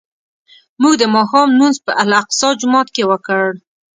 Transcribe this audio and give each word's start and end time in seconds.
موږ 0.81 0.93
د 1.01 1.03
ماښام 1.15 1.47
لمونځ 1.53 1.77
په 1.85 1.91
الاقصی 2.01 2.49
جومات 2.59 2.87
کې 2.95 3.03
وکړ. 3.11 3.45